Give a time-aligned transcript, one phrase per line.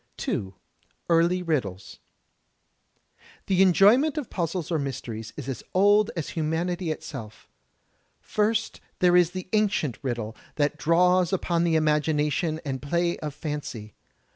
[0.17, 0.55] 2,
[1.09, 1.99] Early Riddles
[3.45, 7.47] The enjoyment of puzzles or mysteries is as old as hiunanity itself.
[8.19, 13.93] First there is the ancient Riddle, that draws upon the imagination and play of fancy.